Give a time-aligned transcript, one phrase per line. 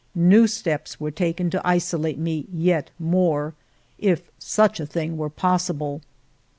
[0.15, 3.53] New steps were taken to isolate me yet more,
[3.99, 6.01] if such a thing were possible.